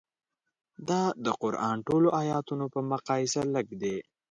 [0.89, 3.97] دا د قران ټولو ایتونو په مقایسه لږ دي.